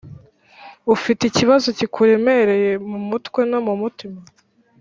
ufite 0.95 1.21
ikibazo 1.25 1.67
kikuremereye 1.77 2.71
mu 2.89 2.99
mutwe 3.09 3.39
no 3.51 3.59
mu 3.65 3.73
mutima. 3.81 4.19